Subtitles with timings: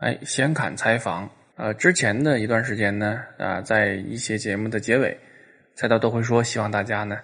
[0.00, 1.28] 哎，闲侃采访。
[1.56, 5.14] 呃，之前的一段时间呢，啊，在一些节目的结尾，
[5.74, 7.18] 菜刀都会说，希望大家呢，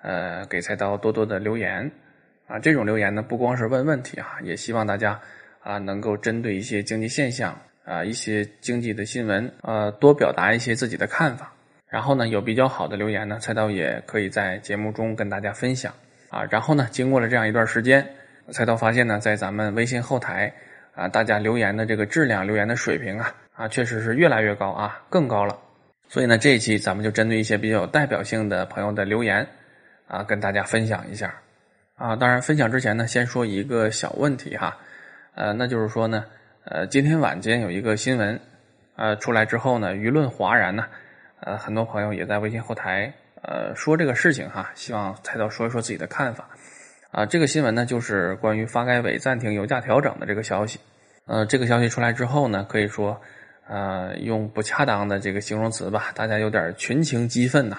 [0.00, 1.90] 呃，给菜刀多多的留言。
[2.46, 5.20] 啊，这种留言呢，不光是问问题啊，也希望大家
[5.62, 11.52] 啊，能够针对一些经济现象啊，一些经济的新闻，呃，多表达一些自己的看法。
[11.86, 15.92] 然后呢，有比较好的留言呢，菜刀也可以在节目中跟大家分享。
[16.30, 18.08] 啊，然后呢，经过了这样一段时间，
[18.52, 20.50] 菜刀发现呢，在咱们微信后台。
[20.94, 25.58] 啊，大家留言的这个质量、留言的水平啊，啊，确实是越来越高啊，更高了。
[26.08, 29.46] 所以呢，这一期咱们就针对一些比较有代表性的朋友的留言
[30.06, 31.34] 啊，跟大家分享一下。
[31.96, 34.76] 啊，当然分享之前呢，先说一个小问题哈，
[35.34, 36.24] 呃，那就是说呢，
[36.64, 38.38] 呃，今天晚间有一个新闻，
[38.96, 40.84] 呃，出来之后呢，舆论哗然呢，
[41.40, 46.48] 呃，很多朋友也在微信后台呃说这个事情哈，希望菜刀说一说自己的看法。
[47.12, 50.80] 啊，这个新闻呢，就是关于发改委暂停油价调整的这个消息。
[51.26, 53.20] 呃，这个消息出来之后呢，可以说，
[53.68, 57.78] 呃，用不恰当的这个形容词吧，大家有点群情激愤呐。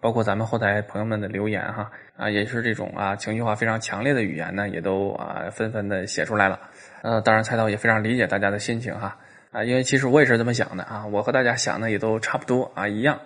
[0.00, 6.58] 包括咱们后台朋友们的留言哈，啊，也是这种啊情绪化非常强烈的语言呢，也都啊纷纷的写出来了。
[7.02, 9.16] 呃，当然菜刀也非常理解大家的心情哈，
[9.52, 13.16] 啊，因为其实我也是这么想的啊，我和大家想的也都差不多啊，一样。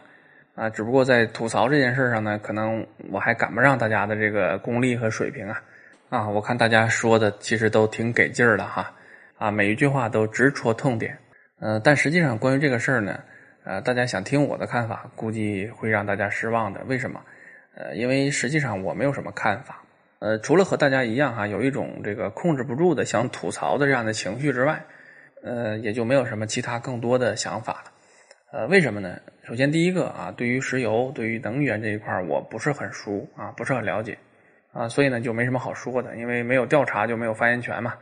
[0.55, 5.63] 啊，只不过在吐槽这件事上呢，可能我还赶不上大家的这个功力和水平啊。
[6.11, 8.93] 啊，我看大家说的其实都挺给劲儿的哈，
[9.39, 11.17] 啊，每一句话都直戳痛点。
[11.61, 13.21] 呃，但实际上关于这个事儿呢，
[13.65, 16.83] 呃，大家想听我的看法，估计会让大家失望的。
[16.85, 17.21] 为什么？
[17.75, 19.83] 呃，因为实际上我没有什么看法。
[20.19, 24.83] 呃，除了和大家一样哈，有一种这个控制不住的想吐槽的这样的情绪之外，
[25.43, 27.93] 呃，也就没有什么其他更多的想法了。
[28.53, 29.21] 呃，为什么呢？
[29.43, 34.17] 首先，第一个啊，对于石油、对于能源这一块我不是很熟啊，不是很了解
[34.73, 37.95] 啊，所以呢，就没什么好说的，因为没有调查就没有发言权嘛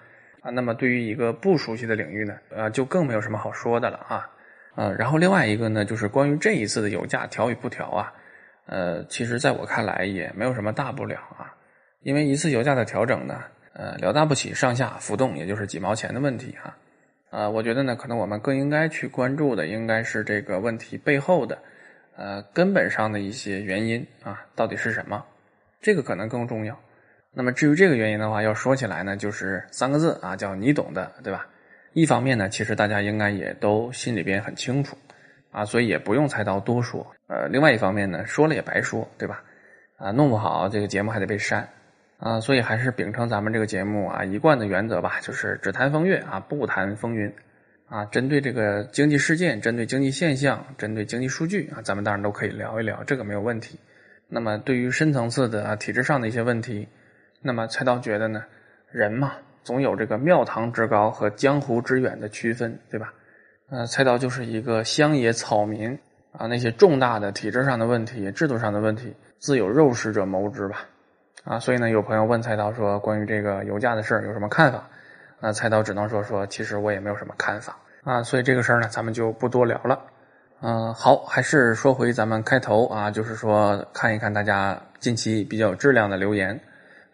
[0.44, 0.50] 啊。
[0.50, 4.30] 那么，对于一个不熟悉的领域呢，呃，就更没有什么好说的了啊。
[4.76, 8.12] 呃，然后另外一个呢，就是关于这一次的油价调与不调啊，
[8.66, 11.54] 呃，其实在我看来也没有什么大不了啊，
[12.02, 16.76] 因为一次油价的调整呢，呃，了大不起，上下浮动也就是几毛钱的问题哈。
[17.30, 21.58] 呃，我觉得呢，可能我们更应该去关注的，应该是这个问题背后的，
[22.16, 25.24] 呃，根本上的一些原因啊，到底是什么？
[25.80, 26.78] 这个可能更重要。
[27.34, 31.46] 那么至于这个原因的话，要说起来呢，就是三个字啊，叫你懂的，对吧？
[31.92, 34.96] 一方面呢，其实大家应该也都心里边很清楚
[35.50, 37.06] 啊，所以也不用菜刀多说。
[37.26, 39.42] 呃，另外一方面呢，说了也白说，对吧？
[39.98, 41.68] 啊，弄不好这个节目还得被删。
[42.18, 47.30] 啊，所以还是秉承咱们这个节目啊一贯的原则吧，就是只谈风月啊，不谈风云
[47.86, 48.04] 啊。
[48.06, 53.78] 针对这个经济事件、针对经济现象、针对经济数据啊，咱们当然都可以聊一聊，这个没有问题。
[54.28, 56.88] 那么对于深层次的啊体制上的一些问题，
[57.46, 58.42] 那么菜刀觉得呢，
[58.90, 59.32] 人嘛
[59.62, 63.12] 总有这个庙堂之高和江湖之远的区分，对吧？
[63.68, 65.98] 呃，菜刀就是一个乡野草民
[66.32, 70.86] 啊，那些重大的体制上的问题、制度上的问题，自有肉食者谋之吧。
[71.44, 74.88] 啊，所以呢，有朋友问菜刀说，关于这个油价的事儿有什么看法？
[75.40, 78.22] 那菜刀只能说说，其实我也没有什么看法啊。
[78.22, 80.00] 所以这个事儿呢，咱们就不多聊了。
[80.62, 86.58] 嗯，好，还是说回咱们开头啊，就是说看一看大家近期比较有质量的留言。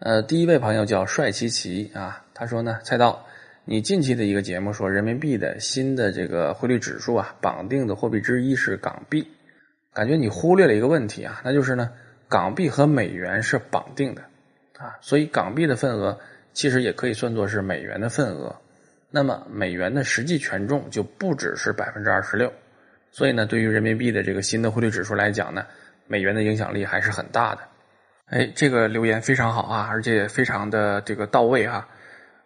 [0.00, 3.22] 呃，第一位朋友叫帅奇奇啊，他说呢，菜刀，
[3.66, 9.28] 你近期的一个节目说人民币的新的这个汇率指数啊，绑定的货币之一是港币，
[9.92, 11.90] 感觉你忽略了一个问题啊，那就是呢。
[12.30, 14.22] 港币和美元是绑定的，
[14.78, 16.16] 啊，所以港币的份额
[16.52, 18.54] 其实也可以算作是美元的份额。
[19.10, 22.50] 那么美元的实际权重就不只是百分之二十六。
[23.10, 25.66] 所以呢，对于人民币的这个新的汇率指数来讲呢，
[26.06, 27.62] 美元的影响力还是很大的。
[28.30, 31.88] 哎，这个留言非常好啊，而且非常的这个到位啊。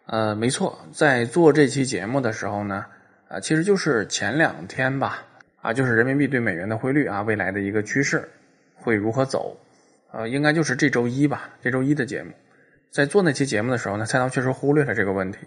[0.07, 2.83] 呃，没错，在做这期节目的时候呢，
[3.27, 5.23] 啊，其实就是前两天吧，
[5.61, 8.27] 啊，就是人民币对美元的汇率啊，未来的一个趋势
[8.73, 9.55] 会如何走。
[10.11, 12.31] 呃，应该就是这周一吧，这周一的节目，
[12.89, 15.37] 在做那期节目的时候呢，菜刀确实忽略了这个问题，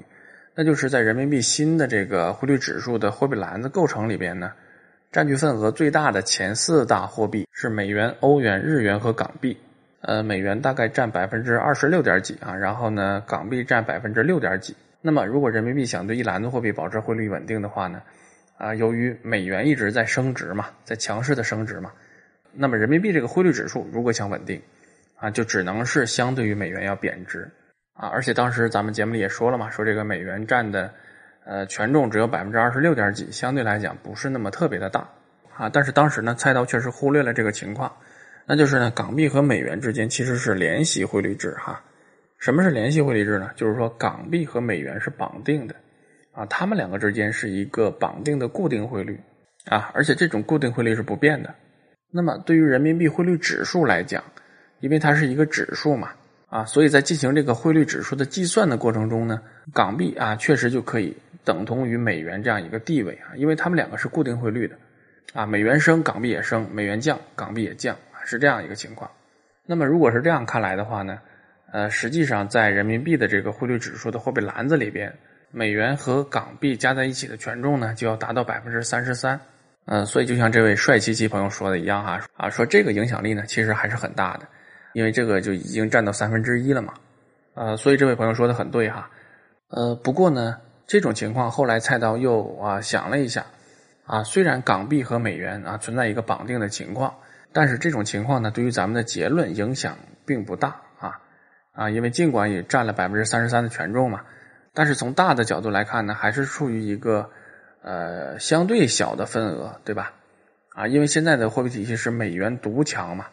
[0.55, 4.52] 那就是在人民币新的这个汇率指数的货币篮子构成里边呢，
[5.11, 9.56] 占据份额最大的前四大货币是美元、欧元、日元和港币。
[10.00, 14.77] 呃，美元大概占百分之二十六点几啊，然后呢，港币占百分之六点几。
[15.00, 18.03] 那么，如果人民币想对一篮子货币保持汇率稳定的话呢，
[18.56, 21.93] 啊，由于美元一直在升值嘛，在强势的升值嘛。
[22.53, 24.61] 那么人民币这个汇率指数如果想稳定，
[25.17, 27.49] 啊，就只能是相对于美元要贬值，
[27.95, 30.93] 啊，而且当时咱们节目里也说了嘛，说这个美元占的，
[31.45, 35.09] 呃，权重只有百分之二十六点几，相对来讲不是那么特别的大，
[35.56, 37.93] 啊，但是当时呢，菜刀确实忽略了这个情况，
[38.49, 41.85] 那就是呢，港币和美元之间其实是联系汇率制哈，
[42.39, 43.50] 什么是联系汇率制呢？
[43.55, 45.75] 就是说港币和美元是绑定的，
[46.33, 49.21] 啊，它们两个之间是一个绑定的固定汇率
[49.67, 51.55] 啊，而且这种固定汇率是不变的。
[52.11, 54.25] 那么对于人民币汇率指数来讲，
[54.81, 56.12] 因为它是一个指数嘛，
[56.49, 59.43] 啊，所以在进行这个汇率指数的计算的过程中呢，
[59.75, 61.15] 港币啊确实就可以
[61.45, 64.75] 等同于美元这样一个地位啊，因为它们两个是固定汇率的，
[65.35, 67.95] 啊，美元升，港币也升；美元降，港币也降，
[68.28, 69.10] 是这样一个情况。
[69.64, 71.19] 那么如果是这样看来的话呢，
[71.72, 75.12] 呃，实际上在人民币的这个汇率指数的货币篮子里边，
[75.50, 79.40] 美元和港币加在一起的权重呢就要达到百分之三十三。
[79.86, 84.46] 嗯，所以就像这位帅气气朋友说的一样哈，啊，说这个影响力呢其实还是很大的。
[84.94, 86.94] 因为这个就已经占到三分之一了嘛，
[87.54, 89.08] 呃，所以这位朋友说的很对哈，
[89.69, 93.44] 呃，不过呢，这种情况后来菜刀又啊想了一下，
[94.06, 97.14] 啊，虽然港币和美元啊存在一个绑定的情况，
[97.53, 101.21] 但是这种情况呢，对于咱们的结论影响并不大啊，
[101.73, 104.23] 啊，因为尽管也占了百分之三十三的权重嘛，
[104.75, 107.31] 但是从大的角度来看呢，还是处于一个
[107.83, 110.12] 呃相对小的份额，对吧？
[110.75, 113.27] 啊，因为现在的货币体系是美元独强嘛。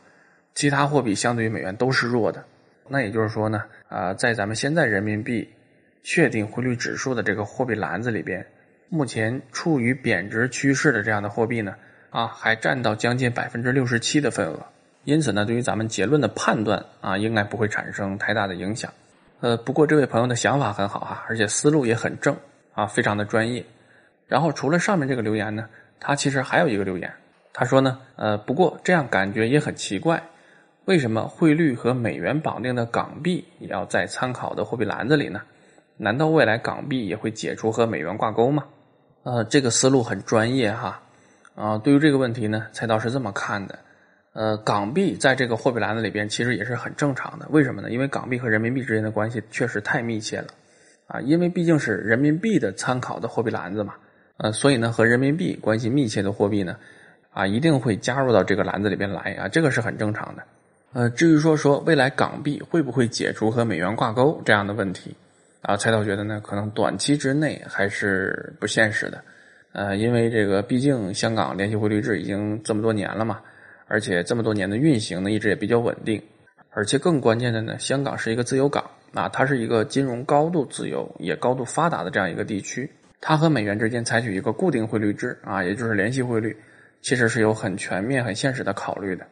[0.56, 2.46] 其他货币相对于美元都是弱的，
[2.88, 5.54] 那也就是说呢，啊，在咱们现在人民币
[6.02, 8.48] 确定汇率指数的这个货币篮子里边，
[8.88, 11.76] 目前处于贬值趋势的这样的货币呢，
[12.16, 14.58] 啊，还占到将近百分之六十七的份额。
[15.04, 18.90] 因此呢，对于咱们结论的判断啊，应该不会产生太大的影响。
[19.42, 22.34] 呃，不过这位朋友的想法很好哈，而且思路也很正
[22.74, 23.66] 啊，非常的专业。
[24.28, 25.68] 然后除了上面这个留言呢，
[26.00, 27.12] 他其实还有一个留言，
[27.52, 30.24] 他说呢，呃，不过这样感觉也很奇怪。
[30.86, 35.42] 为什么汇率和美元绑定的港币也要在参考的货币篮子里呢？
[35.98, 38.64] 难道未来港币也会解除和美元挂钩吗？
[39.24, 41.02] 呃，这个思路很专业哈。
[41.56, 43.80] 啊，对于这个问题呢，菜刀是这么看的。
[44.34, 47.48] 呃，港币在这个货币篮子里边其实也是很正常的。
[47.50, 47.90] 为什么呢？
[47.90, 50.48] 因为港币和人民币之间的关系确实太密切了。
[51.08, 53.94] 啊，因为毕竟是人民币的参考的货币篮子嘛。
[54.38, 56.76] 呃，所以呢，和人民币关系密切的货币呢，
[57.32, 60.44] 啊，一定会加入到这个篮子里边来啊，这个是很正常的。
[60.92, 65.16] 呃，至于说说未来港币会不会解除和美元挂钩这样的问题，
[65.62, 69.24] 啊，蔡导觉得呢，可能短期之内还是不现实的，
[69.76, 73.42] 呃，因为这个毕竟香港联系汇率制已经这么多年了嘛，
[73.88, 76.22] 而且这么多年的运行呢，一直也比较稳定，
[76.70, 82.90] 而且更关键的呢，香港是一个自由港啊，它是一个金融高度自由也高度发达的这样一个地区，
[83.20, 86.56] 它和美元之间采取一个固定汇率制啊，也就是联系汇率，
[87.02, 89.28] 其实是有很全面、很现实的考虑的。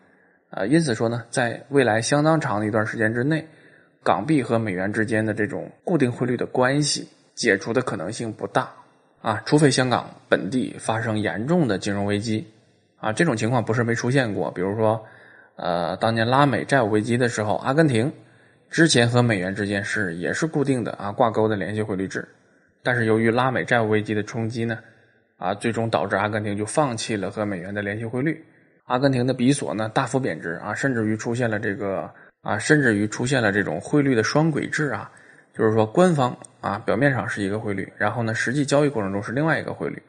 [0.49, 3.47] 啊，因此说呢，在未来相当长的一段时间之内，
[4.03, 8.69] 港币和美元之间的这种固定汇率的关系解除的可能性不大
[9.23, 12.45] 啊，除非香港本地发生严重的金融危机
[12.97, 14.51] 啊，这种情况不是没出现过。
[14.51, 15.01] 比如说，
[15.55, 18.11] 呃，当年拉美债务危机的时候，阿根廷
[18.69, 22.27] 之前和美元之间是也是固定的啊挂钩的联系汇率制，
[22.83, 24.77] 但是由于拉美债务危机的冲击呢，
[25.37, 28.43] 啊，最终导致阿根廷就放弃了和美元的联系汇率。
[28.87, 32.11] 阿根廷的比索呢大幅贬值啊，甚至于出现了这个
[32.41, 35.09] 啊，甚至于出现了这种汇率的双轨制啊，
[35.53, 40.01] 就是说官方啊表面上是一个汇率，然后呢实际交易过程中是另外一个汇率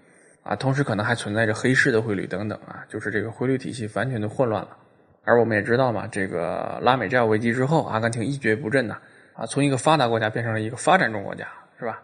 [0.43, 4.77] 啊，同时可能还存在着黑市的汇率等等啊，就是这个汇率体系完全的混乱了。
[5.25, 8.99] 而我们也知道嘛，这个拉美债务危机之后，阿根廷一蹶不振呐
[9.35, 11.47] 啊，从一个发达国家变成了一个发展中国家，
[11.79, 12.03] 是吧？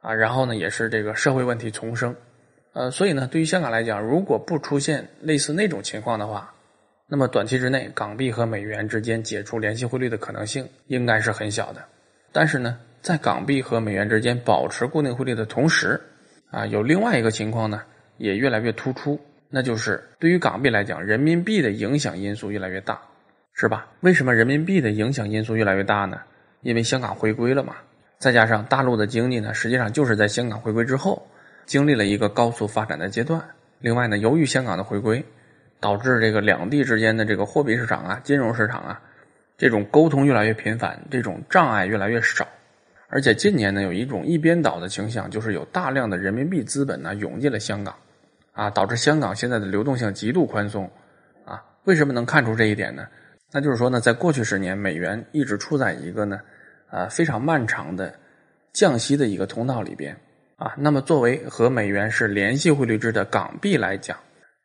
[0.00, 2.14] 啊，然后呢也是这个社会问题丛生。
[2.74, 6.52] 呃，所以呢，对于香港来讲，如果不出现类似那种情况的话，
[7.06, 11.82] 那么短期之内港币和美元之间解除联系汇率的可能性应该是很小的。
[12.30, 15.98] 但是呢，在港币和美元之间保持固定汇率的同时，
[16.50, 17.80] 啊，有另外一个情况呢，
[18.18, 23.00] 也越来越突出，那就是对于港币来讲，人民币的影响因素越来越大，
[23.54, 23.86] 是吧？
[24.00, 26.20] 为什么人民币的影响因素越来越大呢？
[26.60, 27.76] 因为香港回归了嘛，
[28.18, 31.26] 再加上大陆的经济呢，实际上就是在香港回归之后。
[31.64, 33.42] 经历了一个高速发展的阶段。
[33.78, 35.24] 另外呢，由于香港的回归，
[35.80, 39.00] 导致这个两地之间的这个货币市场啊、金融市场啊，
[39.56, 42.46] 这种沟通越来越频繁，这种障碍越来越少。
[43.10, 47.94] 而且近年呢，有一种一边倒的倾向，就是有大量的人民币资本呢涌进了香港，
[48.52, 50.90] 啊，导致香港现在的流动性极度宽松。
[51.44, 53.06] 啊，为什么能看出这一点呢？
[53.50, 56.38] 那就是说呢，在过去十年，美元一直处在一个呢，
[56.90, 58.14] 呃，非常漫长的
[58.74, 60.14] 降息的一个通道里边。
[60.56, 64.18] 啊，那么作为和美元是联系汇率制的港币来讲，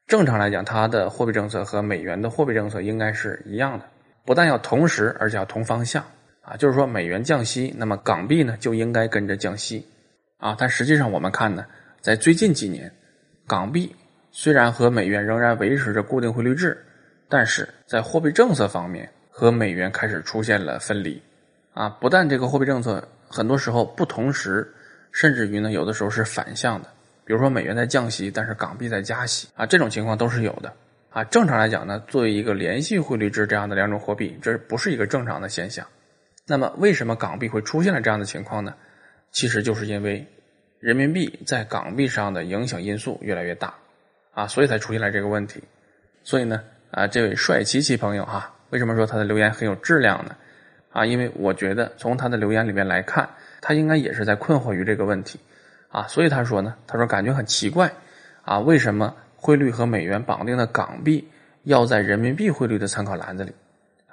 [0.06, 3.86] 正常来讲，它的货币政策和美元的货币政策应该是一样的，
[4.26, 6.04] 不但要同时，而且要同方向。
[6.44, 9.88] 啊，就是说美元降息，那么港币呢就应该跟着降息。
[10.38, 11.66] 啊，但实际上我们看呢，
[12.02, 12.92] 在最近几年，
[13.48, 13.96] 港币
[14.32, 16.78] 虽然和美元仍然维持着固定汇率制，
[17.28, 21.20] 但是在货币政策方面和美元开始出现了分离。
[21.74, 24.72] 啊，不但这个货币政策很多时候不同时。
[25.16, 26.90] 甚至于呢，有的时候是反向的，
[27.24, 30.74] 比如说美元在降息，但是港币在加息啊，这种情况都是有的
[31.12, 31.24] 啊。
[31.26, 35.86] 正常来讲呢，作为一个联系汇率制这样的两种货币，这不是一个正常的现象。
[36.46, 38.76] 那么，为什么港币会出现了这样的情况呢？
[39.32, 40.28] 其实就是因为
[40.80, 43.74] 人民币在港币上的影响因素越来越大
[44.34, 45.64] 啊，所以才出现了这个问题。
[46.24, 50.36] 所以呢，啊，这位帅琪琪朋友哈，为什么说他的留言很有质量呢？
[50.92, 53.28] 啊，因为我觉得从他的留言里面来看，
[53.62, 55.40] 他应该也是在困惑于这个问题
[55.90, 57.92] 啊，所以他说呢，他说感觉很奇怪
[58.44, 61.28] 啊，为什么汇率和美元绑定的港币
[61.64, 63.54] 要在人民币汇率的参考栏子里？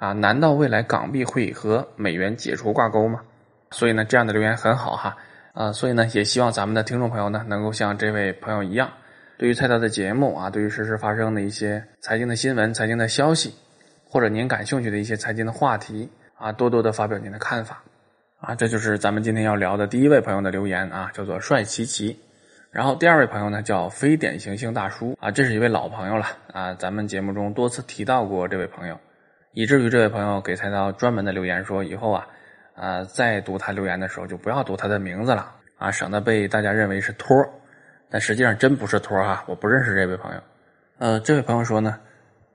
[0.01, 3.21] 啊，难道未来港币会和美元解除挂钩吗？
[3.69, 5.15] 所以呢，这样的留言很好哈，
[5.53, 8.91] 啊，所以呢，也希望咱们的听众朋友呢，能够像这位朋友一样，
[9.37, 13.53] 对于菜刀的节目啊，对于实时发生的一些财经的新闻、财经的消息，
[14.03, 17.83] 或者您感兴趣的一些财经的话题啊，多多的发表您的看法。
[18.39, 22.19] 啊，这就是咱们今天要聊的第一位朋友的留言啊，叫做帅琪琪，
[22.71, 25.15] 然后第二位朋友呢叫非典型性大叔。
[25.21, 26.25] 啊，这是一位老朋友了。
[26.51, 28.99] 啊，咱们节目中多次提到过这位朋友。
[29.53, 32.27] 以至于这位朋友给菜刀专门的留言说：“以后啊，
[32.75, 37.35] 呃，再读他留言的时候就不要读他的名字了啊，省得被大家认为是托
[38.09, 40.41] 但实际上真不是托哈，我不认识这位朋友。
[40.99, 41.99] 呃，这位朋友说呢，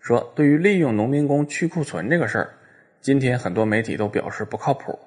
[0.00, 2.50] 说对于利用农民工去库存这个事儿，
[3.00, 4.99] 今天很多媒体都表示不靠谱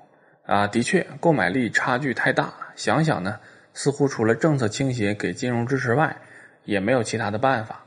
[0.45, 0.67] 啊。
[0.67, 2.53] 的确，购买力差距太大。
[2.75, 3.39] 想想呢，
[3.73, 6.17] 似乎除了政策倾斜给金融支持外，
[6.65, 7.83] 也没有其他的办法。”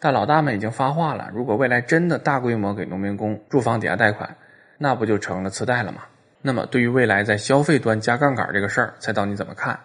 [0.00, 4.36] 但老大们已经发话了，如果未来真的大规模给农民工住房抵押贷款，
[4.78, 6.02] 那不就成了次贷了吗？
[6.40, 9.78] 那么对于未来在消费端加杠杆这个事儿，猜到你怎么看？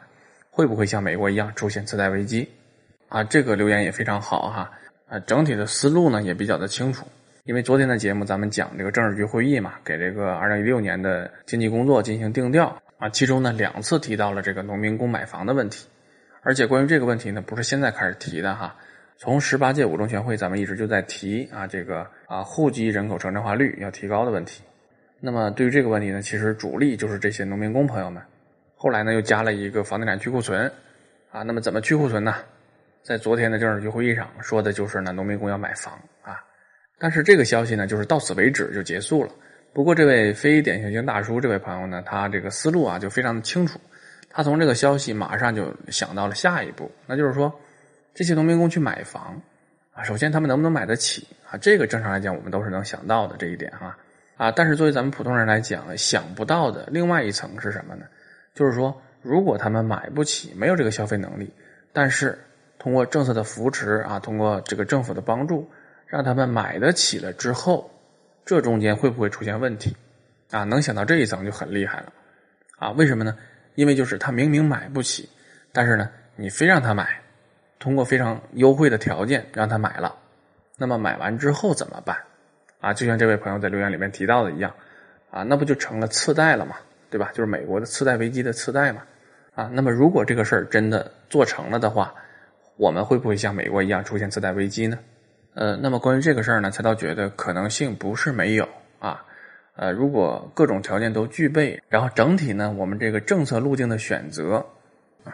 [0.51, 2.47] 会不会像美国一样出现次贷危机？
[3.09, 4.71] 啊，这个留言也非常好哈，
[5.09, 7.07] 啊，整体的思路呢也比较的清楚。
[7.45, 15.87] 因为昨天的节目咱们讲这个政治局会议嘛，给这个二零一六年的经济工作进行定调啊，其中呢两次提到了这个农民工买房的问题，
[16.43, 18.75] 而且关于这个问题呢，不是现在开始提的哈。
[19.17, 24.61] 从十八届五中全会，咱们一直就在提啊，这个啊户籍人口城镇化率要提高的问题。
[25.21, 28.21] 那么对于这个问题呢，其实主力就是这些农民工朋友们。
[28.75, 30.69] 后来呢，又加了一个房地产去库存
[31.31, 31.41] 啊。
[31.43, 32.35] 那么怎么去库存呢？
[33.01, 36.43] 在昨天的政治局会议上说的就是呢，农民工要买房啊。
[36.99, 39.29] 但是这个消息呢，就是到此为止就结束了。
[39.71, 43.79] 不过这位非典型性大叔这位朋友呢，他这个思路啊就非常的清楚。
[44.29, 47.57] 他从这个消息马上就想到了下一步，那就是说。
[48.13, 49.41] 这些农民工去买房
[49.91, 51.57] 啊，首先他们能不能买得起啊？
[51.57, 53.97] 这个正常来讲，我们都是能想到的这一点哈
[54.37, 54.51] 啊。
[54.51, 58.05] 但是作为咱们普通人来讲，想不到的另外一层是什么呢？
[58.53, 61.51] 就是说，如果他们买不起，没有这个消费能力，
[61.91, 62.37] 但是
[62.77, 65.67] 通过政策的扶持啊，通过这个政府的帮助，
[66.05, 67.89] 让他们买得起了之后，
[68.45, 69.95] 这中间会不会出现问题
[70.51, 70.63] 啊？
[70.63, 72.13] 能想到这一层就很厉害了
[72.77, 72.91] 啊！
[72.91, 73.35] 为什么呢？
[73.75, 75.27] 因为就是他明明买不起，
[75.71, 77.22] 但是呢，你非让他买。
[77.83, 80.15] 通过非常优惠的条件让他买了，
[80.77, 82.15] 那么买完之后怎么办？
[82.79, 84.73] 啊，就像这位朋友在留言里面提到的一样，
[85.29, 86.77] 啊，那不就成了次贷了吗？
[87.09, 87.29] 对吧？
[87.33, 89.01] 就是美国的次贷危机的次贷嘛。
[89.53, 92.15] 啊，那么如果这个事儿真的做成了的话，
[92.77, 94.97] 我们会不会像美国一样出现次贷危机呢？
[95.53, 98.65] 呃，那么关于这个事儿呢，才倒觉得可能性不是没有
[98.99, 99.25] 啊。
[99.75, 104.65] 呃，如果各种条件都具备，然后整体呢，我们这个政策路径的选择。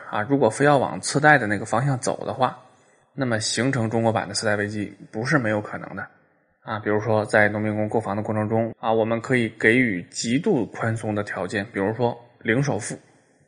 [0.10, 2.58] 啊，如果非要往次贷的那个方向走的话，
[3.14, 6.08] 那么形成中国版的次贷危机不是没有可能的。
[6.62, 13.00] 啊，比如说在农民工购房的过程中，啊，我们可以给予极度宽松的条件，比如说零首付，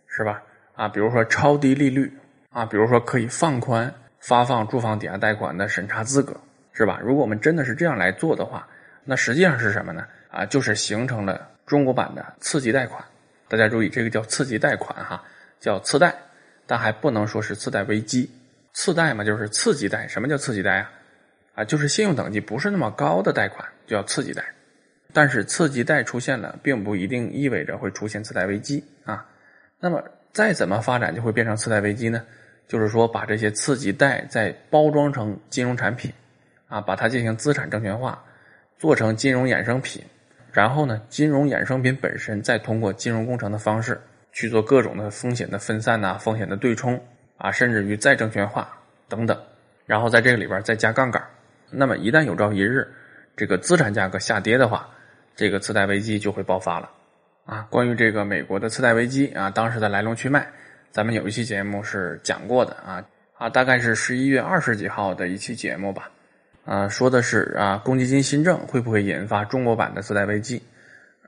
[0.07, 0.41] 是吧？
[0.75, 2.11] 啊，比如说超低利率，
[2.49, 6.35] 啊，比如说可以放宽发放住房抵押贷款的审查资格，
[6.73, 6.99] 是吧？
[7.03, 8.67] 如果我们真的是这样来做的话，
[9.03, 10.03] 那实际上是什么呢？
[10.31, 13.03] 啊，就是形成了中国版的次级贷款。
[13.47, 15.23] 大家注意，这个叫次级贷款，哈，
[15.59, 16.15] 叫次贷。
[16.65, 18.29] 但还不能说是次贷危机，
[18.73, 20.07] 次贷嘛就是次级贷。
[20.07, 20.91] 什么叫次级贷啊？
[21.55, 24.43] 啊，就是信用等级不是那么高的贷款，就叫次级贷。
[25.13, 29.25] 但是次级贷出现了，并不一定意味着会出现次贷危机啊。
[29.79, 30.01] 那么
[30.31, 32.23] 再怎么发展就会变成次贷危机呢？
[32.69, 36.09] 就是说把这些次级贷再包装成金融产品，
[36.69, 38.23] 啊，把它进行资产证券化，
[38.77, 40.01] 做成金融衍生品，
[40.53, 43.99] 然后呢，金融衍生品本身再通过金融工程的方式。
[44.31, 47.01] 去做各种的风险的分散呐，风险的对冲
[47.37, 48.69] 啊，甚至于再证券化
[49.09, 49.37] 等等，
[49.85, 51.21] 然后在这个里边再加杠杆。
[51.69, 52.87] 那么一旦有朝一日
[53.35, 54.89] 这个资产价格下跌的话，
[55.35, 56.89] 这个次贷危机就会爆发了
[57.45, 57.67] 啊。
[57.69, 60.47] 关于这个美国的次贷危机啊，当时的来龙去脉，
[60.91, 63.03] 咱们有一期节目是讲过的啊
[63.37, 66.11] 啊，大概是十一月二十几号的一期节目吧
[66.65, 70.61] 啊，说的是啊，公积金新政会不会引发中国版的次贷危机？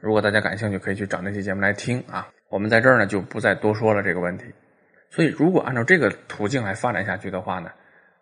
[0.01, 2.27] 如果大家感兴趣，可以去找那期节目来听啊。
[2.53, 4.45] 我们在这儿呢就不再多说了这个问题。
[5.09, 7.71] 所以如果按照这个途径来发展下去的话呢，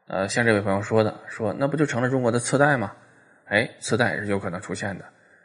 [0.08, 2.94] 呃，像这位朋友说的，说那不就成了中国的次贷吗？
[3.48, 5.04] 哎，次贷也是有可能出现的。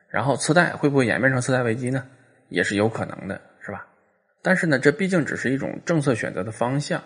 [0.09, 2.07] 然后次贷会不会演变成次贷危机呢？
[2.49, 3.85] 也是有可能的，是吧？
[4.41, 7.03] 但是呢，这毕竟只是一种政策选择的方向，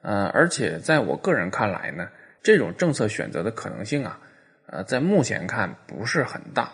[0.00, 2.08] 呃，而且在我个人看来呢，
[2.42, 4.18] 这种政策选择的可能性啊，
[4.66, 6.72] 呃，在目前看不是很大。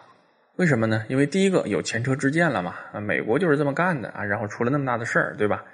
[0.59, 1.05] 为什么呢？
[1.09, 5.65] 因为第一个有前车之鉴了嘛，啊，美国就是这么干的啊，然后出了那么大的事儿，对吧？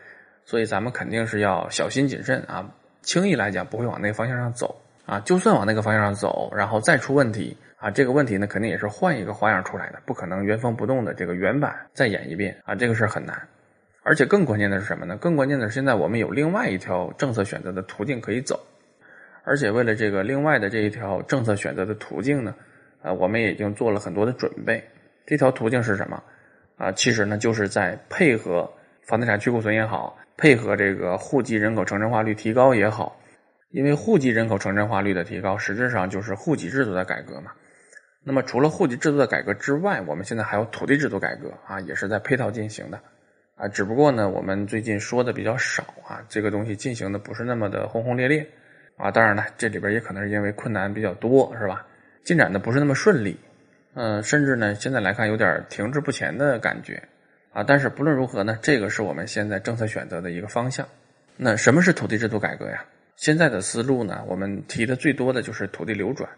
[0.44, 5.18] 所以咱们肯定是要小心谨慎啊，轻易来讲不会往那个方向上走啊。
[5.20, 13.34] 就算往那个方向上走，然后再出问题啊，这个问题呢，肯定也是换一个花样出来的，不可能原封不动的这个原版再演一遍啊，这个事儿很难。
[14.02, 15.16] 而且更关键的是什么呢？
[15.16, 18.60] 更关键的是现在我们有另外一条政策选择的途径可以走，
[19.44, 22.54] 而且为了这个另外的这一条政策选择的途径呢。
[23.04, 24.82] 啊，我们已经做了很多的准备。
[25.26, 26.22] 这条途径是什么？
[26.78, 33.20] 啊，其实呢，就是在配合房地产去库存也好，配合这个户籍人口城镇化率提高也好。
[33.70, 37.50] 因为户籍人口城镇化率的提高，实质上就是户籍制度的改革嘛。
[38.22, 42.98] 那么，除了户籍制度的改革之外，我们现在还有土地制度改革啊，也是在配套进行的
[43.56, 43.68] 啊。
[43.68, 48.46] 只不过呢，我们最近说的比较少啊，这个东西进行的不是那么的轰轰烈烈
[48.96, 49.10] 啊。
[49.10, 51.86] 当然了，这里边也可能是因为困难比较多，是吧？
[52.24, 53.38] 进展的不是那么顺利，
[53.92, 57.02] 嗯，甚至呢，现在来看有点停滞不前的感觉，
[57.52, 60.88] 啊，但是不论如何呢，这个是我们现在政策选择的一个方向。
[61.36, 62.84] 那什么是土地制度改革呀？
[63.16, 66.28] 现在的思路呢，我们提的最多的就是土地流转，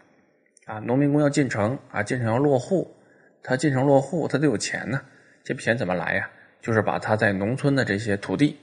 [0.65, 2.93] 啊，农民工要进城啊，进城要落户，
[3.41, 5.01] 他进城落户，他得有钱呢，
[5.43, 6.29] 这笔钱怎么来呀？
[6.59, 8.57] 就是把他在农村的这些土地，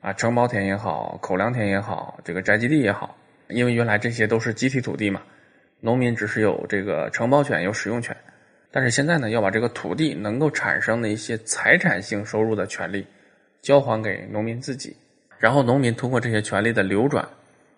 [0.00, 3.16] 啊，承包田也好，口粮田也好，这个宅基地也好，
[3.48, 5.20] 因为原来这些都是集体土地嘛。
[5.80, 8.16] 农民只是有这个承包权、有使用权，
[8.70, 13.06] 但是现在呢，要把这个土地能够产生的一些财产性收入的权利
[13.62, 14.96] 交还给农民自己，
[15.38, 17.26] 然后农民通过这些权利的流转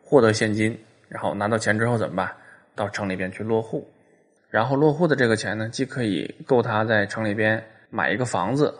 [0.02, 0.78] 获得现金，
[1.08, 2.32] 然后拿到钱之后怎么办？
[2.74, 3.86] 到城里边去落户，
[4.48, 8.74] 然后落户的这个钱呢，既可以够他在城里边买一个房子，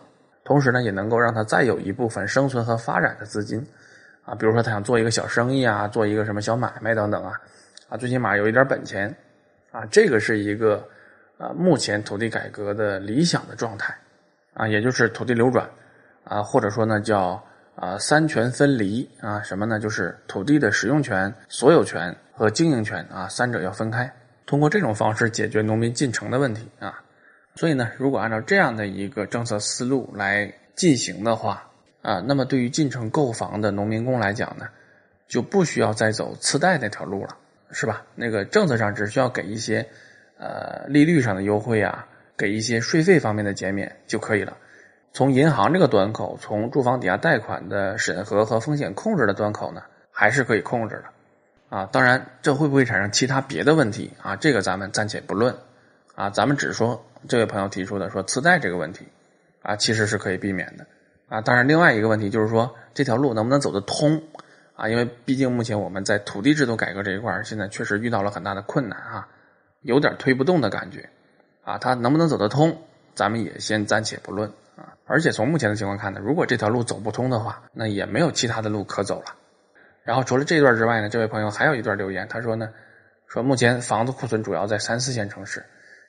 [0.45, 3.63] 同时呢，也能够让他再有一部分生存和发展的资金
[4.25, 7.39] 啊，比如说他想做一个小生意啊，做一个什么小买卖等等啊。
[7.91, 9.15] 啊，最起码有一点本钱，
[9.73, 10.89] 啊，这个是一个
[11.39, 13.93] 啊，目前土地改革的理想的状态，
[14.55, 15.69] 啊，也就是土地流转，
[16.23, 17.43] 啊，或者说呢叫
[17.75, 19.81] 啊三权分离啊，什么呢？
[19.81, 24.09] 就是土地的使用权、所有权和经营权啊，三者要分开，
[24.47, 27.03] 通过这种方式解决农民进城的问题啊。
[27.57, 31.69] 所以呢，如果按照这样的一个政策思路来进行的话，
[32.03, 34.69] 啊，那么对于进城购房的农民工来讲呢，
[35.27, 37.37] 就不需要再走次贷那条路了。
[37.73, 38.05] 是吧？
[38.15, 39.89] 那个政策上只需要给一些，
[40.39, 42.07] 呃，利率上的优惠啊，
[42.37, 44.57] 给一些税费方面的减免就可以了。
[45.13, 51.77] 从银行这个端口，从住房抵押贷款的审核和风险控制的端口呢，还是可以控制的。
[51.77, 54.37] 啊，当然，这会不会产生其他别的问题啊？
[54.37, 55.55] 这个咱们暂且不论。
[56.17, 59.07] 啊，咱们只说这位朋友提出的说次贷这个问题，
[59.63, 60.87] 啊，其实是可以避免的。
[61.29, 64.23] 啊，当然，另外一个问题就是说这条路能不能走得通？
[64.81, 69.29] 啊，因为毕竟目前我们在土地制度改革这一块现在确实遇到了很大的困难啊，
[69.83, 71.11] 有点推不动的感觉，
[71.63, 72.79] 啊，它能不能走得通，
[73.15, 74.97] 咱们也先暂且不论啊。
[75.05, 79.35] 而且从目前的情况看呢，如果这条路走不通的话，那也没有其他的路可走了。
[80.03, 82.71] 然后除了这段之外呢，这位朋友还有一段留言，他说呢，
[83.27, 85.67] 说目前房子库存主要在三四线城市，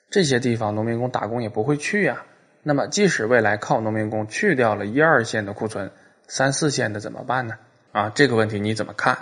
[0.08, 2.24] 这些地方农民工打工也不会去呀。
[2.62, 5.90] 那么即使未来靠农民工去掉了一二线的库存，
[6.26, 7.56] 三四线的怎么办呢？
[7.92, 9.16] 啊，这个问题你怎么看？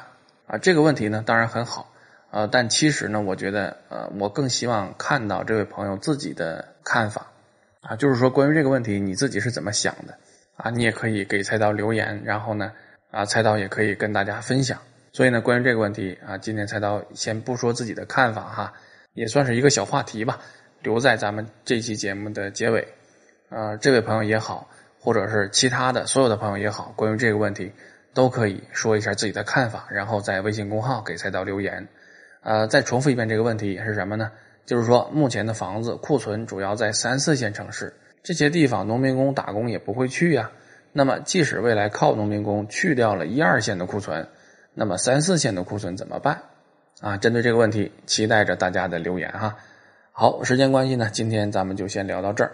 [0.47, 1.93] 啊，这个问题呢，当然很好，
[2.31, 7.27] 呃，但其实呢，我觉得，呃，我更希望看到这位朋友自己的看法，
[7.83, 10.19] 啊，就是说关于这个问题，你自己是怎么想的？
[10.57, 12.73] 啊，你也可以给菜刀留言，然后呢，
[13.11, 14.79] 啊，菜刀也可以跟大家分享。
[15.13, 18.73] 所以呢，关于这个问题，啊，今天菜刀先不说自己的看法哈，
[19.15, 20.39] 也算是一个小话题吧，
[20.83, 22.87] 留在咱们这期节目的结尾。
[23.49, 24.69] 啊，这位朋友也好，
[25.01, 27.73] 或者是其他的所有的朋友也好，关于这个问题。
[28.13, 31.89] 都可以说一下自己的看法，然后在微信公号给菜刀留言。
[32.43, 34.31] 呃，再重复一遍这个问题是什么呢？
[34.67, 40.51] 就是说，目前的房子库存主要在三四线城市，这些地方农民工打工也不会去呀。
[40.93, 44.29] 那么，即使未来靠农民工去掉了一二线的库存，
[44.75, 46.43] 那么三四线的库存怎么办？
[47.01, 49.57] 啊，针对这个问题，期待着大家的留言哈。
[50.13, 52.53] 好，时间关系呢，今天咱们就先聊到这儿。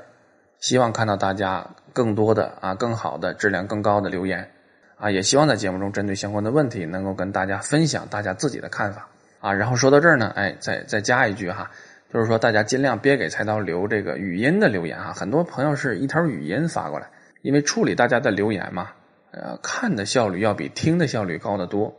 [0.59, 4.51] 希望看到大家更多的啊，更好的质量更高的留言。
[4.99, 9.09] 啊，也希望在节目中针对相关的问题，能够跟大家分享大家自己的看法
[9.41, 9.53] 啊。
[9.53, 11.71] 然后说到这儿呢，哎，再再加一句哈，
[12.11, 15.13] 就是说大家尽量别给菜刀留这个语音的留言哈。
[15.13, 17.11] 很多朋友是一条语音发过来，
[17.43, 18.91] 因为处理大家的留言嘛，
[19.33, 21.95] 呃，看的效率要比听的效率高得多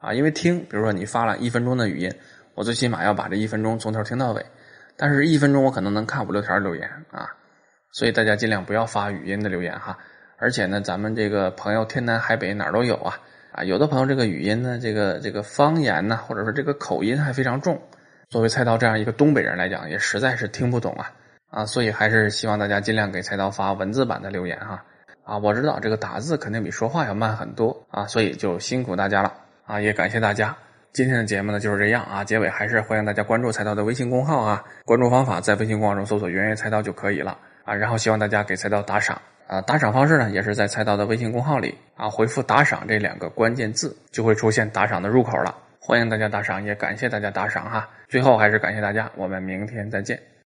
[0.00, 0.14] 啊。
[0.14, 2.10] 因为听，比如说你发了一分钟的语音，
[2.54, 4.46] 我最起码要把这一分钟从头听到尾，
[4.96, 7.28] 但是一分钟我可能能看五六条留言啊。
[7.92, 9.98] 所以大家尽量不要发语音的留言哈。
[10.38, 13.18] 而且呢，咱们这个朋友天南海北哪儿都有啊
[13.52, 17.80] 啊，有的朋友这个语音呢，这个这个方言呢，或者说这个口音还非常重。
[18.28, 21.12] 作为菜刀这样一个东北人来讲，也实在是听不懂啊
[21.50, 24.84] 啊，所以还是希望大家尽量给菜刀发文字版的留言哈
[25.24, 29.32] 啊，我知道这个打字肯定比说话要慢很多啊，所以就辛苦大家了
[29.66, 30.56] 啊，也感谢大家。
[30.92, 45.56] 今天的节目呢就是这样啊，结尾还是欢迎大家关注菜刀的微信公号啊，关注方法在微信公号中搜索“圆圆菜刀”就可以了啊，然后希望大家给菜刀打赏啊，打赏方式呢也是在菜刀的微信公号里啊，回复“打赏”这两个关键字，就会出现打赏的入口了。
[45.80, 47.88] 欢迎大家打赏，也感谢大家打赏哈。
[48.08, 50.37] 最后还是感谢大家，我们明天再见。